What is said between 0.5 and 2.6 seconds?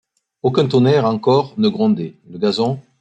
tonnerre encor ne grondait; le